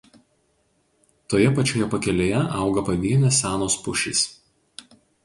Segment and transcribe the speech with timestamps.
[1.33, 4.25] Toje pačioje pakelėje auga pavienės senos pušys.